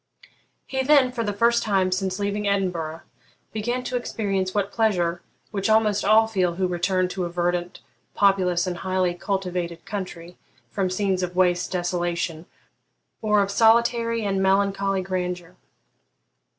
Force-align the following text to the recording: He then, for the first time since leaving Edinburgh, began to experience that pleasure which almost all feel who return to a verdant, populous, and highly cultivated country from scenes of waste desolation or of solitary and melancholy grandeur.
He 0.65 0.81
then, 0.81 1.11
for 1.11 1.23
the 1.23 1.31
first 1.31 1.61
time 1.61 1.91
since 1.91 2.17
leaving 2.17 2.47
Edinburgh, 2.47 3.01
began 3.53 3.83
to 3.83 3.95
experience 3.95 4.49
that 4.51 4.71
pleasure 4.71 5.21
which 5.51 5.69
almost 5.69 6.03
all 6.03 6.25
feel 6.25 6.55
who 6.55 6.65
return 6.67 7.07
to 7.09 7.25
a 7.25 7.29
verdant, 7.29 7.81
populous, 8.15 8.65
and 8.65 8.77
highly 8.77 9.13
cultivated 9.13 9.85
country 9.85 10.37
from 10.71 10.89
scenes 10.89 11.21
of 11.21 11.35
waste 11.35 11.71
desolation 11.71 12.47
or 13.21 13.43
of 13.43 13.51
solitary 13.51 14.25
and 14.25 14.41
melancholy 14.41 15.03
grandeur. 15.03 15.55